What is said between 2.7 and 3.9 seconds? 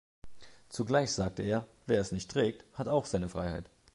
hat auch seine Freiheit'".